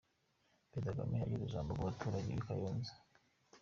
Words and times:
Perezida 0.71 0.89
Kagame 0.97 1.15
ageza 1.25 1.45
ijambo 1.47 1.69
ku 1.77 1.81
baturage 1.87 2.27
b'i 2.33 2.43
Kayonza. 2.45 2.93